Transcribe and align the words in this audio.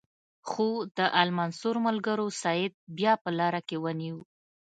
خو 0.49 0.67
د 0.97 0.99
المنصور 1.21 1.75
ملګرو 1.87 2.27
سید 2.43 2.73
بیا 2.97 3.13
په 3.23 3.29
لاره 3.39 3.61
کې 3.67 3.77
ونیو. 3.83 4.17